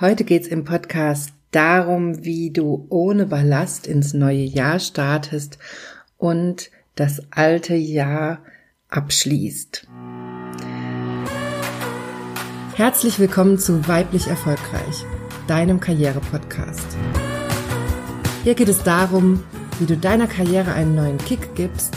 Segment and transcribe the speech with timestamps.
[0.00, 5.56] Heute geht's im Podcast darum, wie du ohne Ballast ins neue Jahr startest
[6.16, 8.40] und das alte Jahr
[8.88, 9.86] abschließt.
[12.74, 15.04] Herzlich willkommen zu Weiblich Erfolgreich,
[15.46, 16.88] deinem Karriere-Podcast.
[18.42, 19.44] Hier geht es darum,
[19.78, 21.94] wie du deiner Karriere einen neuen Kick gibst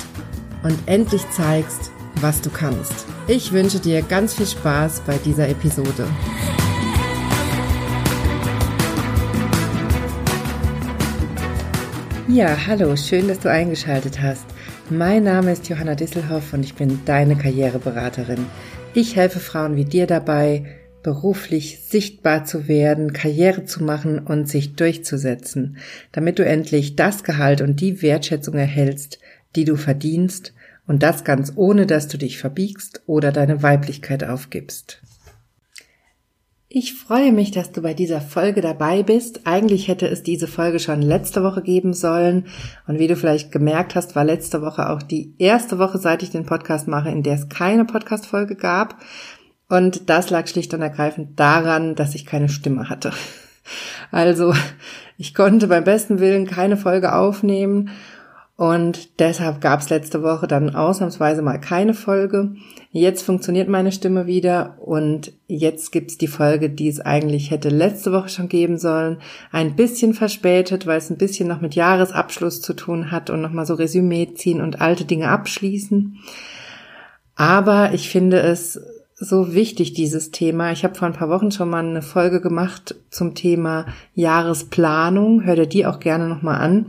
[0.61, 1.89] und endlich zeigst,
[2.21, 3.07] was du kannst.
[3.27, 6.05] Ich wünsche dir ganz viel Spaß bei dieser Episode.
[12.29, 14.45] Ja, hallo, schön, dass du eingeschaltet hast.
[14.89, 18.45] Mein Name ist Johanna Disselhoff und ich bin deine Karriereberaterin.
[18.93, 20.65] Ich helfe Frauen wie dir dabei,
[21.03, 25.77] beruflich sichtbar zu werden, Karriere zu machen und sich durchzusetzen,
[26.11, 29.19] damit du endlich das Gehalt und die Wertschätzung erhältst,
[29.55, 30.53] die du verdienst
[30.85, 35.01] und das ganz ohne, dass du dich verbiegst oder deine Weiblichkeit aufgibst.
[36.79, 39.47] Ich freue mich, dass du bei dieser Folge dabei bist.
[39.47, 42.45] Eigentlich hätte es diese Folge schon letzte Woche geben sollen.
[42.85, 46.29] Und wie du vielleicht gemerkt hast, war letzte Woche auch die erste Woche, seit ich
[46.29, 49.01] den Podcast mache, in der es keine Podcast-Folge gab.
[49.67, 53.11] Und das lag schlicht und ergreifend daran, dass ich keine Stimme hatte.
[54.11, 54.53] Also,
[55.17, 57.89] ich konnte beim besten Willen keine Folge aufnehmen
[58.57, 62.55] und deshalb gab es letzte Woche dann ausnahmsweise mal keine Folge.
[62.91, 68.11] Jetzt funktioniert meine Stimme wieder und jetzt gibt's die Folge, die es eigentlich hätte letzte
[68.11, 69.17] Woche schon geben sollen.
[69.51, 73.67] Ein bisschen verspätet, weil es ein bisschen noch mit Jahresabschluss zu tun hat und nochmal
[73.67, 76.17] so Resümee ziehen und alte Dinge abschließen.
[77.35, 78.81] Aber ich finde es
[79.13, 80.71] so wichtig, dieses Thema.
[80.71, 85.43] Ich habe vor ein paar Wochen schon mal eine Folge gemacht zum Thema Jahresplanung.
[85.43, 86.87] Hör dir die auch gerne nochmal an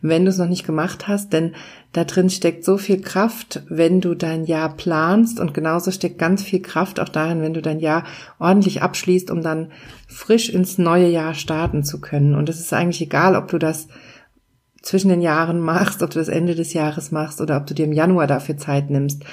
[0.00, 1.54] wenn du es noch nicht gemacht hast, denn
[1.92, 6.42] da drin steckt so viel Kraft, wenn du dein Jahr planst und genauso steckt ganz
[6.42, 8.04] viel Kraft auch darin, wenn du dein Jahr
[8.38, 9.72] ordentlich abschließt, um dann
[10.06, 12.34] frisch ins neue Jahr starten zu können.
[12.34, 13.88] Und es ist eigentlich egal, ob du das
[14.82, 17.84] zwischen den Jahren machst, ob du das Ende des Jahres machst oder ob du dir
[17.84, 19.24] im Januar dafür Zeit nimmst.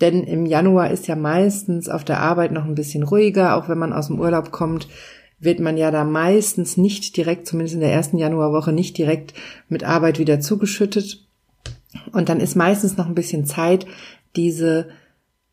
[0.00, 3.78] Denn im Januar ist ja meistens auf der Arbeit noch ein bisschen ruhiger, auch wenn
[3.78, 4.88] man aus dem Urlaub kommt
[5.40, 9.34] wird man ja da meistens nicht direkt, zumindest in der ersten Januarwoche, nicht direkt
[9.68, 11.26] mit Arbeit wieder zugeschüttet.
[12.12, 13.86] Und dann ist meistens noch ein bisschen Zeit,
[14.36, 14.90] diese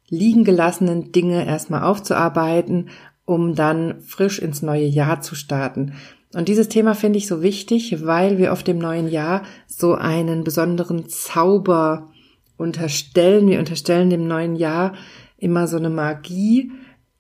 [0.09, 2.89] liegen gelassenen Dinge erstmal aufzuarbeiten,
[3.25, 5.93] um dann frisch ins neue Jahr zu starten.
[6.33, 10.43] Und dieses Thema finde ich so wichtig, weil wir auf dem neuen Jahr so einen
[10.43, 12.11] besonderen Zauber
[12.57, 13.47] unterstellen.
[13.47, 14.93] Wir unterstellen dem neuen Jahr
[15.37, 16.71] immer so eine Magie,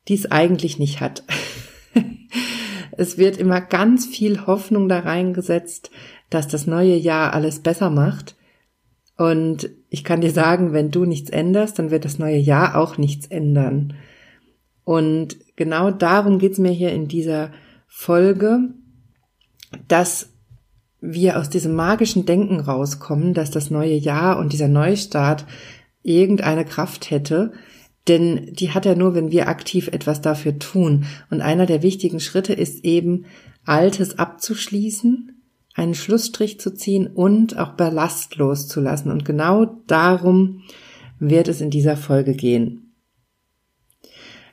[0.07, 1.23] die es eigentlich nicht hat.
[2.97, 5.91] Es wird immer ganz viel Hoffnung da reingesetzt,
[6.29, 8.35] dass das neue Jahr alles besser macht.
[9.17, 12.97] Und ich kann dir sagen, wenn du nichts änderst, dann wird das neue Jahr auch
[12.97, 13.93] nichts ändern.
[14.83, 17.51] Und genau darum geht's mir hier in dieser
[17.87, 18.69] Folge,
[19.87, 20.29] dass
[20.99, 25.45] wir aus diesem magischen Denken rauskommen, dass das neue Jahr und dieser Neustart
[26.03, 27.51] irgendeine Kraft hätte,
[28.07, 31.05] denn die hat er nur, wenn wir aktiv etwas dafür tun.
[31.29, 33.25] Und einer der wichtigen Schritte ist eben,
[33.65, 35.41] Altes abzuschließen,
[35.73, 39.11] einen Schlussstrich zu ziehen und auch Ballast loszulassen.
[39.11, 40.63] Und genau darum
[41.19, 42.93] wird es in dieser Folge gehen.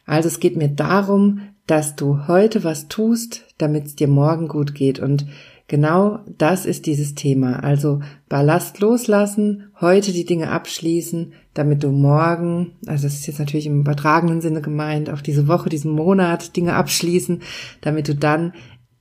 [0.04, 4.75] Also es geht mir darum, dass du heute was tust, damit es dir morgen gut
[4.75, 4.98] geht.
[4.98, 5.26] Und
[5.66, 7.64] Genau das ist dieses Thema.
[7.64, 13.66] Also Ballast loslassen, heute die Dinge abschließen, damit du morgen, also das ist jetzt natürlich
[13.66, 17.41] im übertragenen Sinne gemeint, auf diese Woche, diesen Monat Dinge abschließen,
[17.80, 18.52] damit du dann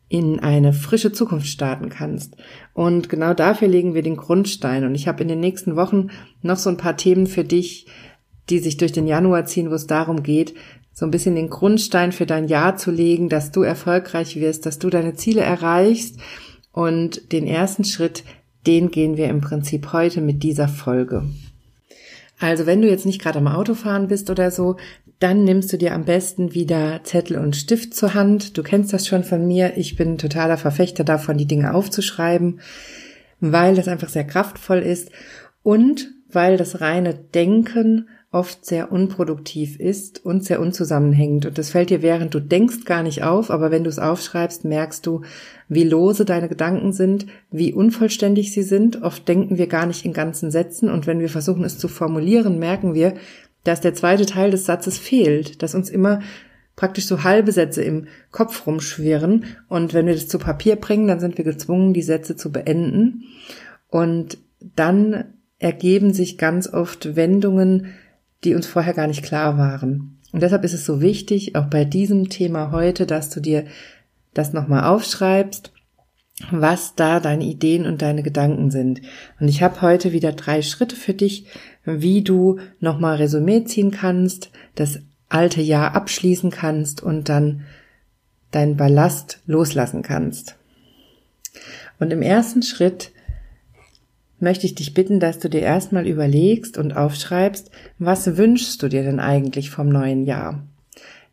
[0.08, 2.38] in eine frische Zukunft starten kannst.
[2.74, 4.86] Und genau dafür legen wir den Grundstein.
[4.86, 7.88] Und ich habe in den nächsten Wochen noch so ein paar Themen für dich,
[8.50, 10.54] die sich durch den Januar ziehen, wo es darum geht,
[10.94, 14.78] so ein bisschen den Grundstein für dein Jahr zu legen, dass du erfolgreich wirst, dass
[14.80, 16.20] du deine Ziele erreichst
[16.74, 18.24] und den ersten Schritt,
[18.68, 21.24] den gehen wir im Prinzip heute mit dieser Folge.
[22.40, 24.76] Also wenn du jetzt nicht gerade am Autofahren bist oder so,
[25.20, 28.58] dann nimmst du dir am besten wieder Zettel und Stift zur Hand.
[28.58, 29.78] Du kennst das schon von mir.
[29.78, 32.60] Ich bin totaler Verfechter davon, die Dinge aufzuschreiben,
[33.40, 35.12] weil das einfach sehr kraftvoll ist
[35.62, 41.46] und weil das reine Denken oft sehr unproduktiv ist und sehr unzusammenhängend.
[41.46, 44.66] Und das fällt dir, während du denkst, gar nicht auf, aber wenn du es aufschreibst,
[44.66, 45.22] merkst du,
[45.70, 49.04] wie lose deine Gedanken sind, wie unvollständig sie sind.
[49.04, 52.58] Oft denken wir gar nicht in ganzen Sätzen und wenn wir versuchen, es zu formulieren,
[52.58, 53.14] merken wir,
[53.64, 56.20] dass der zweite Teil des Satzes fehlt, dass uns immer
[56.76, 61.20] praktisch so halbe Sätze im Kopf rumschwirren und wenn wir das zu Papier bringen, dann
[61.20, 63.26] sind wir gezwungen, die Sätze zu beenden
[63.90, 64.40] und
[64.76, 65.26] dann
[65.60, 67.94] ergeben sich ganz oft Wendungen,
[68.44, 70.20] die uns vorher gar nicht klar waren.
[70.32, 73.66] Und deshalb ist es so wichtig, auch bei diesem Thema heute, dass du dir
[74.34, 75.72] das nochmal aufschreibst,
[76.50, 79.02] was da deine Ideen und deine Gedanken sind.
[79.40, 81.46] Und ich habe heute wieder drei Schritte für dich,
[81.86, 85.00] wie du nochmal Resümee ziehen kannst, das
[85.30, 87.66] alte Jahr abschließen kannst und dann
[88.52, 90.56] deinen Ballast loslassen kannst.
[92.00, 93.12] Und im ersten Schritt
[94.44, 99.02] möchte ich dich bitten, dass du dir erstmal überlegst und aufschreibst, was wünschst du dir
[99.02, 100.64] denn eigentlich vom neuen Jahr?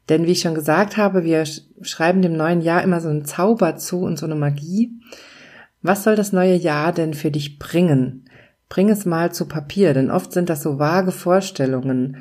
[0.08, 1.44] Denn wie ich schon gesagt habe, wir
[1.82, 4.92] schreiben dem neuen Jahr immer so einen Zauber zu und so eine Magie.
[5.82, 8.24] Was soll das neue Jahr denn für dich bringen?
[8.68, 12.18] Bring es mal zu Papier, denn oft sind das so vage Vorstellungen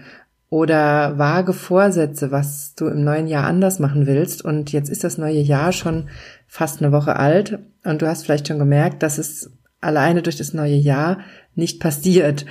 [0.49, 4.43] oder vage Vorsätze, was du im neuen Jahr anders machen willst.
[4.43, 6.09] Und jetzt ist das neue Jahr schon
[6.47, 10.53] fast eine Woche alt und du hast vielleicht schon gemerkt, dass es alleine durch das
[10.53, 11.19] neue Jahr
[11.55, 12.45] nicht passiert.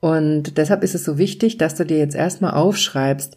[0.00, 3.36] Und deshalb ist es so wichtig, dass du dir jetzt erstmal aufschreibst,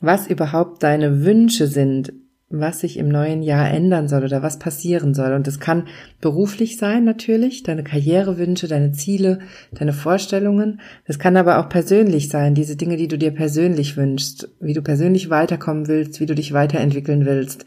[0.00, 2.12] was überhaupt deine Wünsche sind,
[2.52, 5.32] was sich im neuen Jahr ändern soll oder was passieren soll.
[5.32, 5.88] Und es kann
[6.20, 9.38] beruflich sein natürlich, deine Karrierewünsche, deine Ziele,
[9.72, 10.80] deine Vorstellungen.
[11.06, 14.82] Es kann aber auch persönlich sein, diese Dinge, die du dir persönlich wünschst, wie du
[14.82, 17.64] persönlich weiterkommen willst, wie du dich weiterentwickeln willst,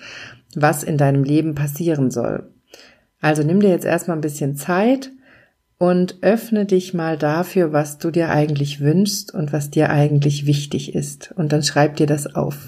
[0.56, 2.52] was in deinem Leben passieren soll.
[3.26, 5.10] Also nimm dir jetzt erstmal ein bisschen Zeit
[5.80, 10.94] und öffne dich mal dafür, was du dir eigentlich wünschst und was dir eigentlich wichtig
[10.94, 11.34] ist.
[11.36, 12.68] Und dann schreib dir das auf.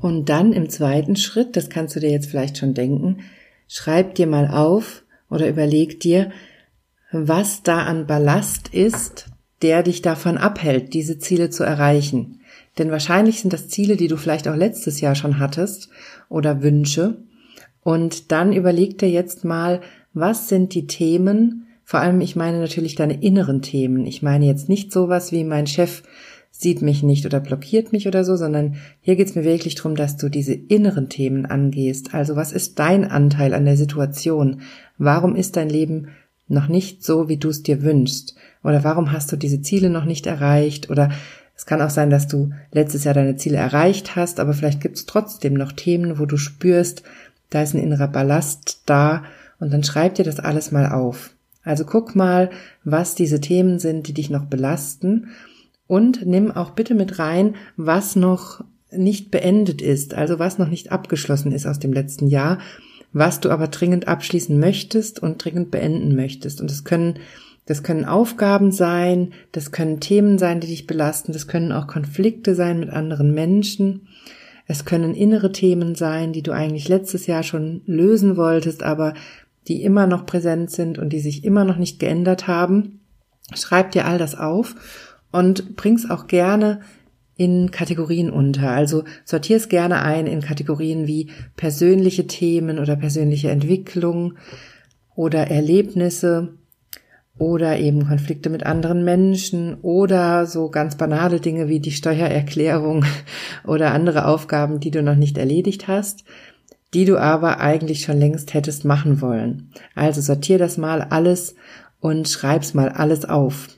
[0.00, 3.18] Und dann im zweiten Schritt, das kannst du dir jetzt vielleicht schon denken,
[3.68, 6.30] schreib dir mal auf oder überleg dir,
[7.12, 9.26] was da an Ballast ist,
[9.60, 12.40] der dich davon abhält, diese Ziele zu erreichen.
[12.78, 15.90] Denn wahrscheinlich sind das Ziele, die du vielleicht auch letztes Jahr schon hattest
[16.30, 17.18] oder Wünsche.
[17.84, 19.80] Und dann überleg dir jetzt mal,
[20.12, 21.66] was sind die Themen?
[21.84, 24.06] Vor allem, ich meine natürlich deine inneren Themen.
[24.06, 26.02] Ich meine jetzt nicht sowas wie mein Chef
[26.50, 29.96] sieht mich nicht oder blockiert mich oder so, sondern hier geht es mir wirklich darum,
[29.96, 32.14] dass du diese inneren Themen angehst.
[32.14, 34.62] Also was ist dein Anteil an der Situation?
[34.96, 36.08] Warum ist dein Leben
[36.46, 38.36] noch nicht so, wie du es dir wünschst?
[38.62, 40.90] Oder warum hast du diese Ziele noch nicht erreicht?
[40.90, 41.10] Oder
[41.56, 44.96] es kann auch sein, dass du letztes Jahr deine Ziele erreicht hast, aber vielleicht gibt
[44.96, 47.02] es trotzdem noch Themen, wo du spürst,
[47.54, 49.22] da ist ein innerer Ballast da
[49.60, 51.30] und dann schreib dir das alles mal auf.
[51.62, 52.50] Also guck mal,
[52.82, 55.28] was diese Themen sind, die dich noch belasten
[55.86, 60.90] und nimm auch bitte mit rein, was noch nicht beendet ist, also was noch nicht
[60.90, 62.58] abgeschlossen ist aus dem letzten Jahr,
[63.12, 66.60] was du aber dringend abschließen möchtest und dringend beenden möchtest.
[66.60, 67.20] Und das können,
[67.66, 72.56] das können Aufgaben sein, das können Themen sein, die dich belasten, das können auch Konflikte
[72.56, 74.08] sein mit anderen Menschen.
[74.66, 79.14] Es können innere Themen sein, die du eigentlich letztes Jahr schon lösen wolltest, aber
[79.68, 83.00] die immer noch präsent sind und die sich immer noch nicht geändert haben.
[83.54, 84.74] Schreib dir all das auf
[85.32, 86.80] und bring's auch gerne
[87.36, 88.70] in Kategorien unter.
[88.70, 94.34] Also sortier's gerne ein in Kategorien wie persönliche Themen oder persönliche Entwicklung
[95.14, 96.54] oder Erlebnisse
[97.38, 103.04] oder eben Konflikte mit anderen Menschen oder so ganz banale Dinge wie die Steuererklärung
[103.66, 106.24] oder andere Aufgaben, die du noch nicht erledigt hast
[106.94, 109.70] die du aber eigentlich schon längst hättest machen wollen.
[109.96, 111.56] Also sortier das mal alles
[112.00, 113.68] und schreib's mal alles auf.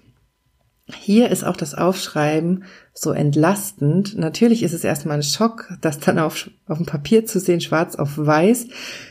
[0.94, 2.62] Hier ist auch das Aufschreiben
[2.94, 4.16] so entlastend.
[4.16, 7.96] Natürlich ist es erstmal ein Schock, das dann auf, auf dem Papier zu sehen, schwarz
[7.96, 8.68] auf weiß.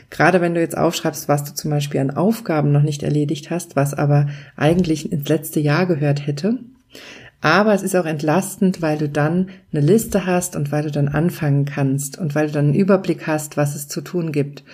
[0.08, 3.76] Gerade wenn du jetzt aufschreibst, was du zum Beispiel an Aufgaben noch nicht erledigt hast,
[3.76, 6.60] was aber eigentlich ins letzte Jahr gehört hätte.
[7.42, 11.08] Aber es ist auch entlastend, weil du dann eine Liste hast und weil du dann
[11.08, 14.64] anfangen kannst und weil du dann einen Überblick hast, was es zu tun gibt.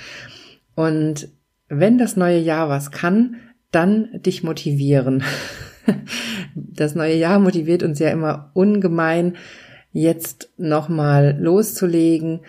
[0.76, 1.28] Und
[1.68, 3.37] wenn das neue Jahr was kann,
[3.73, 5.25] dann dich motivieren.
[6.54, 9.36] Das neue Jahr motiviert uns ja immer ungemein,
[9.92, 12.40] jetzt nochmal loszulegen,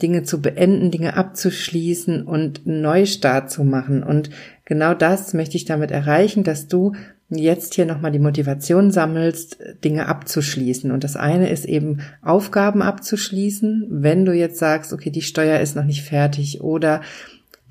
[0.00, 4.02] Dinge zu beenden, Dinge abzuschließen und einen Neustart zu machen.
[4.02, 4.30] Und
[4.64, 6.92] genau das möchte ich damit erreichen, dass du
[7.30, 10.90] jetzt hier nochmal die Motivation sammelst, Dinge abzuschließen.
[10.90, 15.76] Und das eine ist eben Aufgaben abzuschließen, wenn du jetzt sagst, okay, die Steuer ist
[15.76, 17.02] noch nicht fertig oder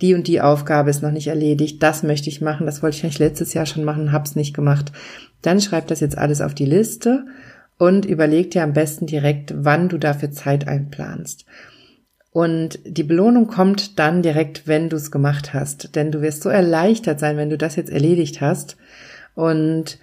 [0.02, 3.04] die und die Aufgabe ist noch nicht erledigt, das möchte ich machen, das wollte ich
[3.04, 4.92] eigentlich letztes Jahr schon machen, hab's nicht gemacht.
[5.42, 7.26] Dann schreib das jetzt alles auf die Liste
[7.78, 11.46] und überleg dir am besten direkt, wann du dafür Zeit einplanst.
[12.32, 15.96] Und die Belohnung kommt dann direkt, wenn du es gemacht hast.
[15.96, 18.78] Denn du wirst so erleichtert sein, wenn du das jetzt erledigt hast
[19.34, 20.00] und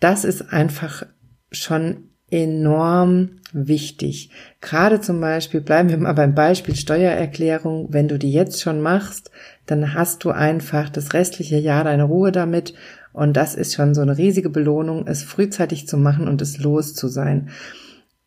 [0.00, 1.04] das ist einfach
[1.50, 4.30] schon enorm wichtig.
[4.60, 9.30] Gerade zum Beispiel, bleiben wir mal beim Beispiel Steuererklärung, wenn du die jetzt schon machst,
[9.66, 12.74] dann hast du einfach das restliche Jahr deine Ruhe damit
[13.12, 16.94] und das ist schon so eine riesige Belohnung, es frühzeitig zu machen und es los
[16.94, 17.48] zu sein.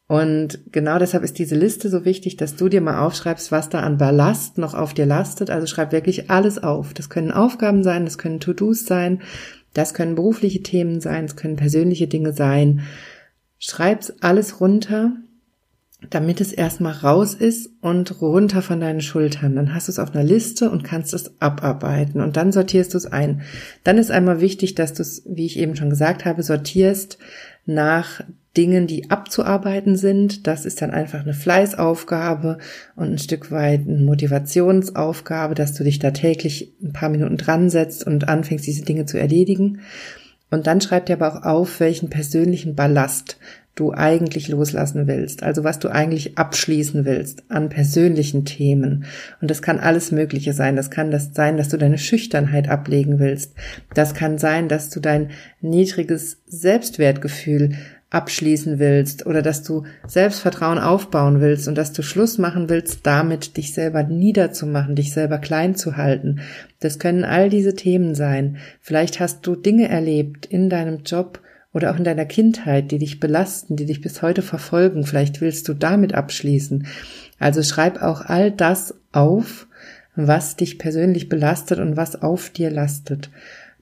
[0.07, 3.79] Und genau deshalb ist diese Liste so wichtig, dass du dir mal aufschreibst, was da
[3.79, 5.49] an Ballast noch auf dir lastet.
[5.49, 6.93] Also schreib wirklich alles auf.
[6.93, 9.21] Das können Aufgaben sein, das können To-Dos sein,
[9.73, 12.81] das können berufliche Themen sein, es können persönliche Dinge sein.
[13.63, 15.13] Schreib's alles runter,
[16.09, 19.55] damit es erstmal raus ist und runter von deinen Schultern.
[19.55, 22.97] Dann hast du es auf einer Liste und kannst es abarbeiten und dann sortierst du
[22.97, 23.43] es ein.
[23.83, 27.19] Dann ist einmal wichtig, dass du es, wie ich eben schon gesagt habe, sortierst
[27.67, 28.21] nach
[28.57, 30.47] Dingen, die abzuarbeiten sind.
[30.47, 32.57] Das ist dann einfach eine Fleißaufgabe
[32.95, 37.69] und ein Stück weit eine Motivationsaufgabe, dass du dich da täglich ein paar Minuten dran
[37.69, 39.81] setzt und anfängst, diese Dinge zu erledigen.
[40.51, 43.37] Und dann schreib dir aber auch auf, welchen persönlichen Ballast
[43.75, 49.05] du eigentlich loslassen willst, also was du eigentlich abschließen willst an persönlichen Themen.
[49.39, 50.75] Und das kann alles Mögliche sein.
[50.75, 53.53] Das kann das sein, dass du deine Schüchternheit ablegen willst.
[53.93, 55.29] Das kann sein, dass du dein
[55.61, 57.77] niedriges Selbstwertgefühl
[58.11, 63.55] abschließen willst oder dass du Selbstvertrauen aufbauen willst und dass du Schluss machen willst, damit
[63.55, 66.41] dich selber niederzumachen, dich selber klein zu halten.
[66.81, 68.57] Das können all diese Themen sein.
[68.81, 71.39] Vielleicht hast du Dinge erlebt in deinem Job
[71.73, 75.05] oder auch in deiner Kindheit, die dich belasten, die dich bis heute verfolgen.
[75.05, 76.85] Vielleicht willst du damit abschließen.
[77.39, 79.67] Also schreib auch all das auf,
[80.17, 83.29] was dich persönlich belastet und was auf dir lastet.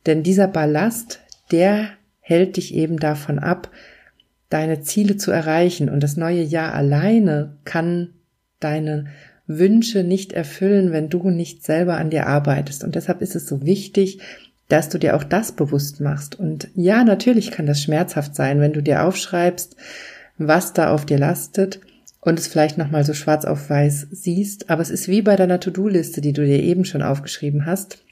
[0.06, 1.20] Denn dieser Ballast,
[1.52, 3.72] der hält dich eben davon ab,
[4.50, 5.90] deine Ziele zu erreichen.
[5.90, 8.10] Und das neue Jahr alleine kann
[8.60, 9.06] deine
[9.48, 12.84] Wünsche nicht erfüllen, wenn du nicht selber an dir arbeitest.
[12.84, 14.20] Und deshalb ist es so wichtig,
[14.68, 16.40] dass du dir auch das bewusst machst.
[16.40, 19.76] Und ja, natürlich kann das schmerzhaft sein, wenn du dir aufschreibst,
[20.38, 21.80] was da auf dir lastet
[22.22, 24.70] und es vielleicht nochmal so schwarz auf weiß siehst.
[24.70, 28.04] Aber es ist wie bei deiner To-Do-Liste, die du dir eben schon aufgeschrieben hast.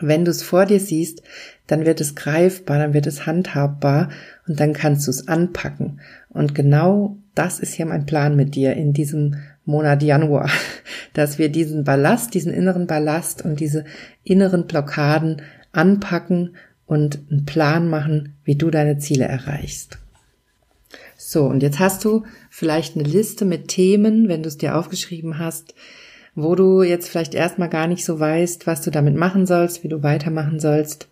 [0.00, 1.22] Wenn du es vor dir siehst,
[1.66, 4.10] dann wird es greifbar, dann wird es handhabbar
[4.46, 6.00] und dann kannst du es anpacken.
[6.28, 10.50] Und genau das ist hier mein Plan mit dir in diesem Monat Januar,
[11.14, 13.84] dass wir diesen Ballast, diesen inneren Ballast und diese
[14.24, 16.56] inneren Blockaden anpacken
[16.86, 19.98] und einen Plan machen, wie du deine Ziele erreichst.
[21.16, 25.38] So, und jetzt hast du vielleicht eine Liste mit Themen, wenn du es dir aufgeschrieben
[25.38, 25.74] hast,
[26.34, 29.88] wo du jetzt vielleicht erstmal gar nicht so weißt, was du damit machen sollst, wie
[29.88, 31.08] du weitermachen sollst.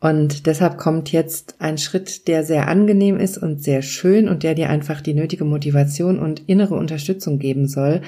[0.00, 4.54] Und deshalb kommt jetzt ein Schritt, der sehr angenehm ist und sehr schön und der
[4.54, 8.02] dir einfach die nötige Motivation und innere Unterstützung geben soll,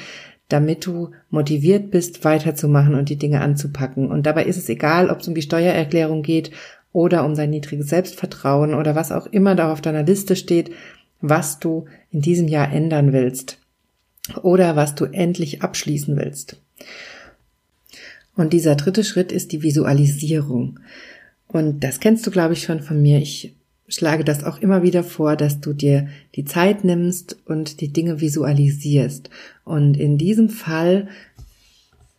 [0.48, 4.10] damit du motiviert bist, weiterzumachen und die Dinge anzupacken.
[4.10, 6.50] Und dabei ist es egal, ob es um die Steuererklärung geht
[6.92, 10.72] oder um dein niedriges Selbstvertrauen oder was auch immer da auf deiner Liste steht,
[11.20, 13.63] was du in diesem Jahr ändern willst
[14.42, 16.60] oder was du endlich abschließen willst.
[18.36, 20.80] Und dieser dritte Schritt ist die Visualisierung.
[21.46, 23.18] Und das kennst du, glaube ich, schon von mir.
[23.18, 23.54] Ich
[23.86, 28.20] schlage das auch immer wieder vor, dass du dir die Zeit nimmst und die Dinge
[28.20, 29.30] visualisierst.
[29.64, 31.08] Und in diesem Fall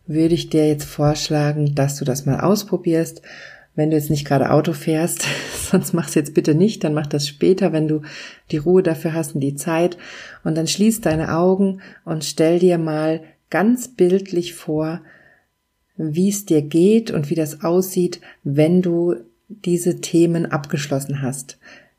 [0.06, 3.22] würde ich dir jetzt vorschlagen, dass du das mal ausprobierst.
[3.76, 5.26] Wenn du jetzt nicht gerade Auto fährst,
[5.70, 8.02] sonst mach's jetzt bitte nicht, dann mach das später, wenn du
[8.50, 9.96] die Ruhe dafür hast und die Zeit.
[10.42, 15.02] Und dann schließ deine Augen und stell dir mal ganz bildlich vor,
[15.96, 19.16] wie es dir geht und wie das aussieht, wenn du
[19.48, 21.58] diese Themen abgeschlossen hast.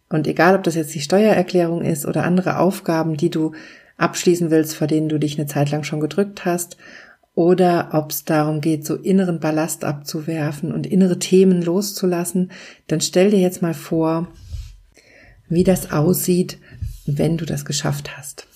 [0.09, 3.53] Und egal, ob das jetzt die Steuererklärung ist oder andere Aufgaben, die du
[3.97, 6.77] abschließen willst, vor denen du dich eine Zeit lang schon gedrückt hast,
[7.37, 12.49] oder ob es darum geht, so inneren Ballast abzuwerfen und innere Themen loszulassen,
[12.87, 14.27] dann stell dir jetzt mal vor,
[15.47, 16.57] wie das aussieht,
[17.05, 18.47] wenn du das geschafft hast.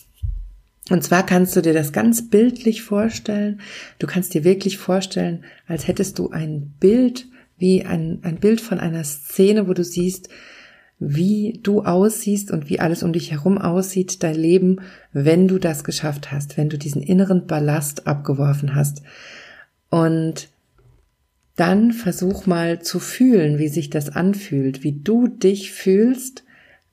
[0.89, 3.61] Und zwar kannst du dir das ganz bildlich vorstellen.
[3.99, 7.27] Du kannst dir wirklich vorstellen, als hättest du ein Bild,
[7.59, 10.29] wie ein, ein Bild von einer Szene, wo du siehst,
[11.03, 14.81] wie du aussiehst und wie alles um dich herum aussieht, dein Leben,
[15.11, 19.01] wenn du das geschafft hast, wenn du diesen inneren Ballast abgeworfen hast.
[19.89, 20.49] Und
[21.55, 26.43] dann versuch mal zu fühlen, wie sich das anfühlt, wie du dich fühlst,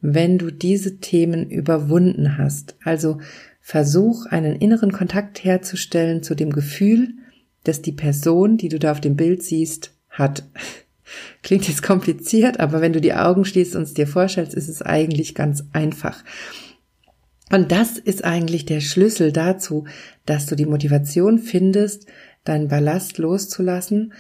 [0.01, 2.77] wenn du diese Themen überwunden hast.
[2.83, 3.19] Also
[3.61, 7.11] Versuch, einen inneren Kontakt herzustellen zu dem Gefühl,
[7.65, 10.45] dass die Person, die du da auf dem Bild siehst, hat.
[11.43, 14.83] Klingt jetzt kompliziert, aber wenn du die Augen schließt und es dir vorstellst, ist es
[14.83, 16.23] eigentlich ganz einfach.
[17.51, 19.87] Und das ist eigentlich der Schlüssel dazu,
[20.27, 22.07] dass du die Motivation findest,
[22.45, 24.13] deinen Ballast loszulassen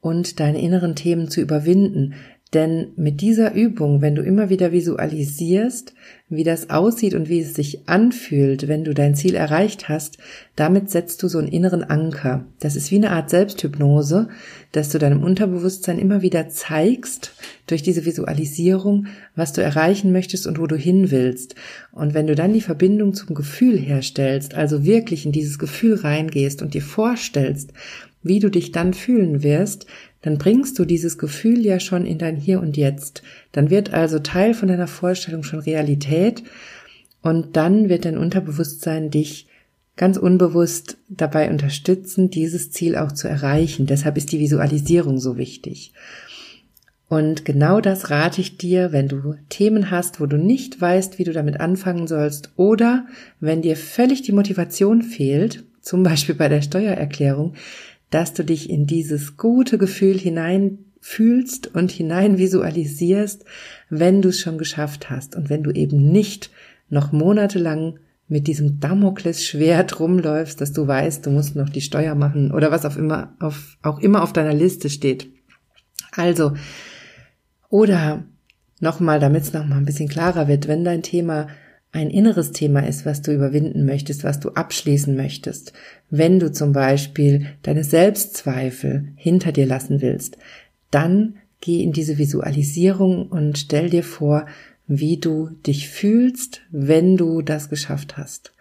[0.00, 2.14] und deine inneren Themen zu überwinden.
[2.54, 5.92] Denn mit dieser Übung, wenn du immer wieder visualisierst,
[6.28, 10.18] wie das aussieht und wie es sich anfühlt, wenn du dein Ziel erreicht hast,
[10.54, 12.46] damit setzt du so einen inneren Anker.
[12.60, 14.28] Das ist wie eine Art Selbsthypnose,
[14.70, 17.32] dass du deinem Unterbewusstsein immer wieder zeigst,
[17.66, 21.56] durch diese Visualisierung, was du erreichen möchtest und wo du hin willst.
[21.92, 26.62] Und wenn du dann die Verbindung zum Gefühl herstellst, also wirklich in dieses Gefühl reingehst
[26.62, 27.72] und dir vorstellst,
[28.22, 29.86] wie du dich dann fühlen wirst,
[30.24, 33.22] dann bringst du dieses Gefühl ja schon in dein Hier und Jetzt.
[33.52, 36.42] Dann wird also Teil von deiner Vorstellung schon Realität
[37.20, 39.48] und dann wird dein Unterbewusstsein dich
[39.96, 43.84] ganz unbewusst dabei unterstützen, dieses Ziel auch zu erreichen.
[43.84, 45.92] Deshalb ist die Visualisierung so wichtig.
[47.06, 51.24] Und genau das rate ich dir, wenn du Themen hast, wo du nicht weißt, wie
[51.24, 53.06] du damit anfangen sollst, oder
[53.40, 57.52] wenn dir völlig die Motivation fehlt, zum Beispiel bei der Steuererklärung,
[58.14, 62.38] dass du dich in dieses gute Gefühl hineinfühlst und hinein
[63.90, 66.50] wenn du es schon geschafft hast und wenn du eben nicht
[66.88, 72.52] noch monatelang mit diesem Damoklesschwert rumläufst, dass du weißt, du musst noch die Steuer machen
[72.52, 75.28] oder was auf immer, auf, auch immer auf deiner Liste steht.
[76.12, 76.54] Also,
[77.68, 78.24] oder
[78.78, 81.48] nochmal, damit es nochmal ein bisschen klarer wird, wenn dein Thema
[81.94, 85.72] ein inneres Thema ist, was du überwinden möchtest, was du abschließen möchtest,
[86.10, 90.36] wenn du zum Beispiel deine Selbstzweifel hinter dir lassen willst,
[90.90, 94.46] dann geh in diese Visualisierung und stell dir vor,
[94.88, 98.52] wie du dich fühlst, wenn du das geschafft hast.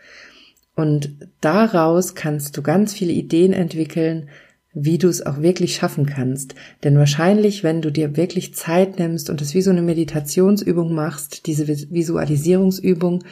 [0.76, 4.30] Und daraus kannst du ganz viele Ideen entwickeln,
[4.74, 6.56] wie du es auch wirklich schaffen kannst.
[6.84, 11.46] Denn wahrscheinlich, wenn du dir wirklich Zeit nimmst und es wie so eine Meditationsübung machst,
[11.46, 13.24] diese Visualisierungsübung,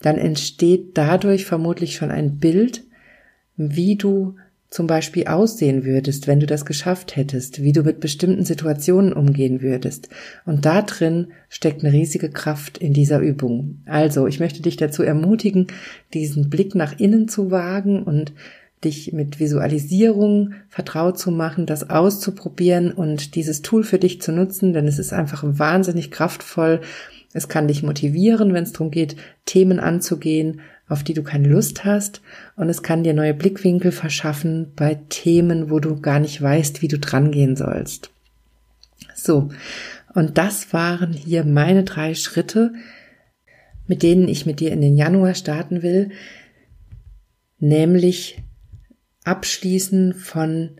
[0.00, 2.84] dann entsteht dadurch vermutlich schon ein Bild,
[3.56, 4.34] wie du
[4.68, 9.62] zum Beispiel aussehen würdest, wenn du das geschafft hättest, wie du mit bestimmten Situationen umgehen
[9.62, 10.08] würdest.
[10.44, 13.82] Und da drin steckt eine riesige Kraft in dieser Übung.
[13.86, 15.68] Also, ich möchte dich dazu ermutigen,
[16.12, 18.32] diesen Blick nach innen zu wagen und
[18.84, 24.72] dich mit Visualisierung vertraut zu machen, das auszuprobieren und dieses Tool für dich zu nutzen,
[24.72, 26.80] denn es ist einfach wahnsinnig kraftvoll.
[27.32, 31.84] Es kann dich motivieren, wenn es darum geht, Themen anzugehen, auf die du keine Lust
[31.84, 32.20] hast.
[32.56, 36.88] Und es kann dir neue Blickwinkel verschaffen bei Themen, wo du gar nicht weißt, wie
[36.88, 38.10] du drangehen sollst.
[39.14, 39.48] So.
[40.14, 42.72] Und das waren hier meine drei Schritte,
[43.86, 46.10] mit denen ich mit dir in den Januar starten will,
[47.58, 48.42] nämlich
[49.24, 50.70] Abschließen von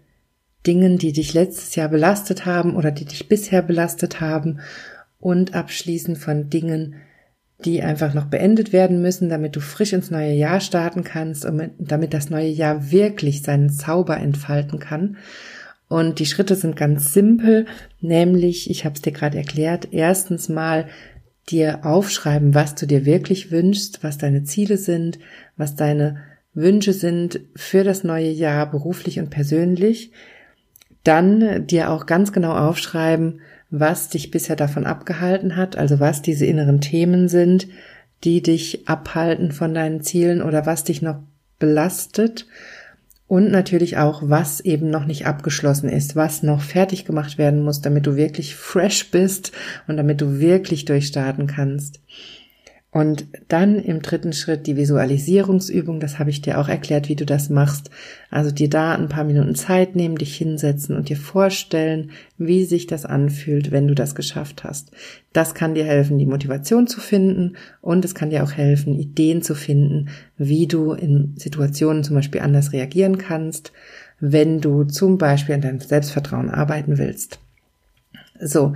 [0.67, 4.61] Dingen, die dich letztes Jahr belastet haben oder die dich bisher belastet haben
[5.19, 6.97] und Abschließen von Dingen,
[7.65, 11.71] die einfach noch beendet werden müssen, damit du frisch ins neue Jahr starten kannst und
[11.79, 15.17] damit das neue Jahr wirklich seinen Zauber entfalten kann.
[15.89, 17.67] Und die Schritte sind ganz simpel,
[18.01, 20.89] nämlich, ich habe es dir gerade erklärt, erstens mal
[21.49, 25.19] dir aufschreiben, was du dir wirklich wünschst, was deine Ziele sind,
[25.57, 26.23] was deine
[26.55, 30.13] Wünsche sind für das neue Jahr beruflich und persönlich,
[31.03, 33.41] dann dir auch ganz genau aufschreiben,
[33.71, 37.69] was dich bisher davon abgehalten hat, also was diese inneren Themen sind,
[38.23, 41.19] die dich abhalten von deinen Zielen oder was dich noch
[41.59, 42.47] belastet
[43.27, 47.81] und natürlich auch, was eben noch nicht abgeschlossen ist, was noch fertig gemacht werden muss,
[47.81, 49.53] damit du wirklich fresh bist
[49.89, 52.01] und damit du wirklich durchstarten kannst.
[52.95, 57.27] Und dann im dritten Schritt die Visualisierungsübung, das habe ich dir auch erklärt, wie du
[57.27, 57.91] das machst.
[58.31, 62.87] Also dir da ein paar Minuten Zeit nehmen, dich hinsetzen und dir vorstellen, wie sich
[62.87, 64.93] das anfühlt, wenn du das geschafft hast.
[65.33, 69.43] Das kann dir helfen, die Motivation zu finden und es kann dir auch helfen, Ideen
[69.43, 73.73] zu finden, wie du in Situationen zum Beispiel anders reagieren kannst,
[74.21, 77.41] wenn du zum Beispiel an deinem Selbstvertrauen arbeiten willst.
[78.39, 78.73] So.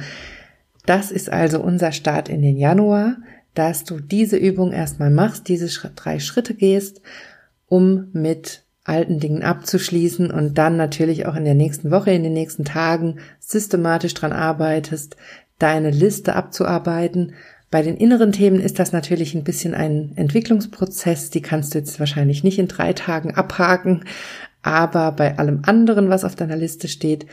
[0.87, 3.19] Das ist also unser Start in den Januar
[3.59, 5.67] dass du diese Übung erstmal machst, diese
[5.97, 7.03] drei Schritte gehst,
[7.67, 12.33] um mit alten Dingen abzuschließen und dann natürlich auch in der nächsten Woche, in den
[12.35, 15.17] nächsten Tagen systematisch dran arbeitest,
[15.59, 17.35] deine Liste abzuarbeiten.
[17.69, 21.99] Bei den inneren Themen ist das natürlich ein bisschen ein Entwicklungsprozess, die kannst du jetzt
[21.99, 24.05] wahrscheinlich nicht in drei Tagen abhaken,
[24.63, 27.27] aber bei allem anderen, was auf deiner Liste steht,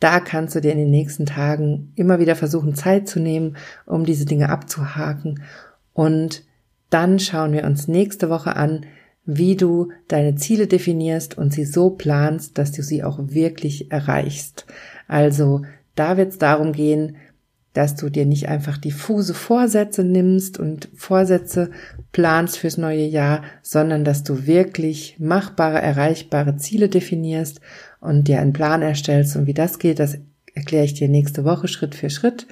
[0.00, 4.04] da kannst du dir in den nächsten Tagen immer wieder versuchen, Zeit zu nehmen, um
[4.04, 5.40] diese Dinge abzuhaken
[5.98, 6.44] und
[6.90, 8.86] dann schauen wir uns nächste Woche an,
[9.24, 14.64] wie du deine Ziele definierst und sie so planst, dass du sie auch wirklich erreichst.
[15.08, 15.62] Also
[15.96, 17.16] da wird es darum gehen,
[17.72, 21.72] dass du dir nicht einfach diffuse Vorsätze nimmst und Vorsätze
[22.12, 27.60] planst fürs neue Jahr, sondern dass du wirklich machbare, erreichbare Ziele definierst
[27.98, 29.34] und dir einen Plan erstellst.
[29.34, 30.16] Und wie das geht, das
[30.54, 32.46] erkläre ich dir nächste Woche Schritt für Schritt.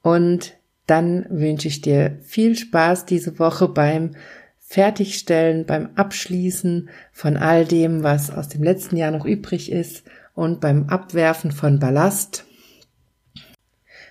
[0.00, 0.54] Und
[0.86, 4.12] dann wünsche ich dir viel Spaß diese Woche beim
[4.60, 10.60] Fertigstellen, beim Abschließen von all dem, was aus dem letzten Jahr noch übrig ist und
[10.60, 12.44] beim Abwerfen von Ballast.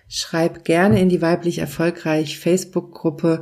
[0.07, 3.41] Schreib gerne in die weiblich erfolgreich Facebook-Gruppe,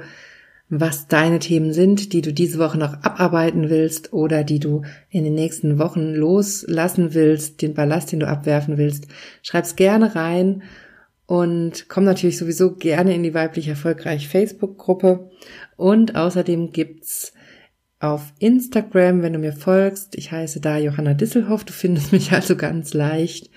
[0.69, 5.25] was deine Themen sind, die du diese Woche noch abarbeiten willst oder die du in
[5.25, 9.07] den nächsten Wochen loslassen willst, den Ballast, den du abwerfen willst.
[9.43, 10.63] Schreib's gerne rein
[11.31, 15.31] und komm natürlich sowieso gerne in die weiblich erfolgreich Facebook-Gruppe.
[15.77, 17.31] Und außerdem gibt's
[18.01, 22.57] auf Instagram, wenn du mir folgst, ich heiße da Johanna Disselhoff, du findest mich also
[22.57, 23.49] ganz leicht.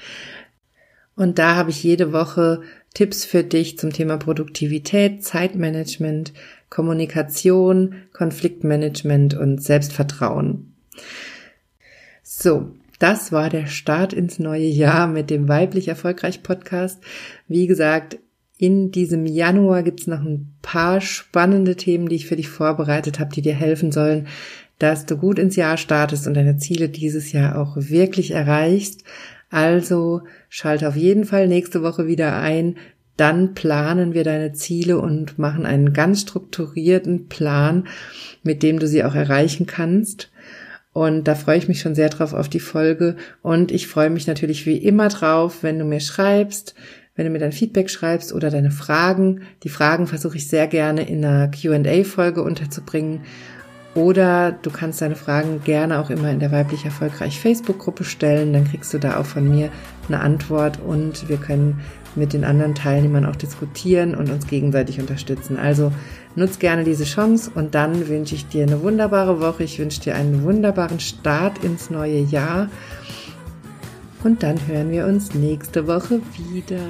[1.16, 2.62] Und da habe ich jede Woche
[2.94, 6.32] Tipps für dich zum Thema Produktivität, Zeitmanagement,
[6.70, 10.76] Kommunikation, Konfliktmanagement und Selbstvertrauen.
[12.22, 17.02] So, das war der Start ins neue Jahr mit dem Weiblich Erfolgreich Podcast.
[17.48, 18.18] Wie gesagt,
[18.56, 23.34] in diesem Januar gibt's noch ein paar spannende Themen, die ich für dich vorbereitet habe,
[23.34, 24.28] die dir helfen sollen,
[24.78, 29.02] dass du gut ins Jahr startest und deine Ziele dieses Jahr auch wirklich erreichst.
[29.50, 32.76] Also schalte auf jeden Fall nächste Woche wieder ein.
[33.16, 37.86] Dann planen wir deine Ziele und machen einen ganz strukturierten Plan,
[38.42, 40.30] mit dem du sie auch erreichen kannst.
[40.94, 43.16] Und da freue ich mich schon sehr drauf auf die Folge.
[43.42, 46.76] Und ich freue mich natürlich wie immer drauf, wenn du mir schreibst,
[47.16, 49.42] wenn du mir dein Feedback schreibst oder deine Fragen.
[49.64, 53.22] Die Fragen versuche ich sehr gerne in einer QA-Folge unterzubringen.
[53.96, 58.52] Oder du kannst deine Fragen gerne auch immer in der weiblich erfolgreich Facebook-Gruppe stellen.
[58.52, 59.70] Dann kriegst du da auch von mir
[60.06, 61.80] eine Antwort und wir können
[62.16, 65.58] mit den anderen Teilnehmern auch diskutieren und uns gegenseitig unterstützen.
[65.58, 65.92] Also
[66.36, 69.64] nutz gerne diese Chance und dann wünsche ich dir eine wunderbare Woche.
[69.64, 72.68] Ich wünsche dir einen wunderbaren Start ins neue Jahr.
[74.22, 76.80] Und dann hören wir uns nächste Woche wieder.